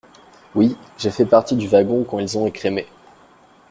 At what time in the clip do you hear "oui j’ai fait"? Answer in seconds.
0.55-1.27